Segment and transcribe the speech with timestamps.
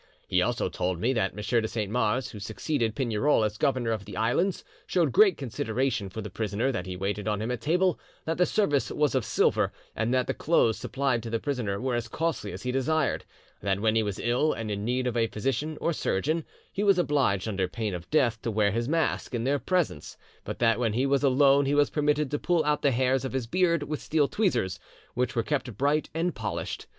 [0.27, 1.61] He also told me that M.
[1.61, 6.21] de Saint Mars, who succeeded Pignerol as governor of the islands, showed great consideration for
[6.21, 9.71] the prisoner, that he waited on him at table, that the service was of silver,
[9.95, 13.25] and that the clothes supplied to the prisoner were as costly as he desired;
[13.61, 16.97] that when he was ill and in need of a physician or surgeon, he was
[16.97, 20.93] obliged under pain of death to wear his mask in their presence, but that when
[20.93, 24.01] he was alone he was permitted to pull out the hairs of his beard with
[24.01, 24.79] steel tweezers,
[25.13, 26.87] which were kept bright and polished.